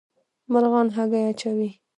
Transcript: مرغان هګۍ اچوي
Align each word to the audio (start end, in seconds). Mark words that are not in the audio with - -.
مرغان 0.51 0.87
هګۍ 0.95 1.23
اچوي 1.31 1.69